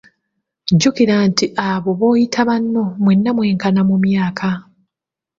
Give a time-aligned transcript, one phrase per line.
[0.71, 4.49] Jjukira nti abo b'oyita banno mwenna mwenkana mu myaka.